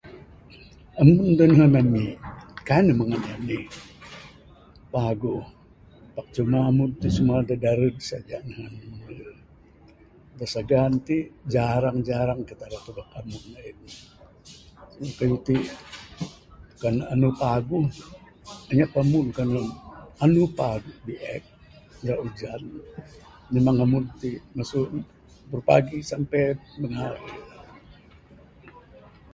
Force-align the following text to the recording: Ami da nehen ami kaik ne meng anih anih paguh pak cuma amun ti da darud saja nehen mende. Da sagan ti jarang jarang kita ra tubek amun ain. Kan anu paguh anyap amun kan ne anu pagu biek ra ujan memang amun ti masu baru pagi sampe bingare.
Ami 0.99 1.13
da 1.37 1.45
nehen 1.47 1.73
ami 1.79 2.03
kaik 2.67 2.83
ne 2.85 2.91
meng 2.95 3.11
anih 3.15 3.31
anih 3.35 3.63
paguh 4.93 5.45
pak 6.15 6.27
cuma 6.35 6.57
amun 6.69 6.89
ti 7.01 7.05
da 7.49 7.55
darud 7.63 7.95
saja 8.09 8.37
nehen 8.47 8.73
mende. 8.81 9.15
Da 10.37 10.45
sagan 10.53 10.93
ti 11.07 11.17
jarang 11.53 11.97
jarang 12.07 12.41
kita 12.47 12.65
ra 12.71 12.79
tubek 12.85 13.09
amun 13.19 13.43
ain. 13.61 13.77
Kan 16.81 16.95
anu 17.13 17.27
paguh 17.41 17.85
anyap 18.69 18.91
amun 19.01 19.27
kan 19.37 19.47
ne 19.55 19.61
anu 20.23 20.41
pagu 20.59 20.91
biek 21.05 21.43
ra 22.07 22.15
ujan 22.25 22.63
memang 23.53 23.77
amun 23.85 24.03
ti 24.19 24.29
masu 24.55 24.79
baru 25.49 25.63
pagi 25.69 25.97
sampe 26.11 26.39
bingare. 26.81 27.21